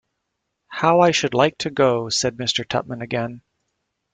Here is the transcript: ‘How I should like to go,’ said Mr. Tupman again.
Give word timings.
‘How 0.69 1.01
I 1.01 1.11
should 1.11 1.35
like 1.35 1.59
to 1.59 1.69
go,’ 1.69 2.09
said 2.09 2.37
Mr. 2.37 2.67
Tupman 2.67 3.03
again. 3.03 3.43